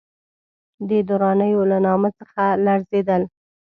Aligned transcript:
د 0.89 0.91
درانیو 1.09 1.61
له 1.71 1.77
نامه 1.85 2.09
څخه 2.19 2.43
لړزېدل. 2.65 3.21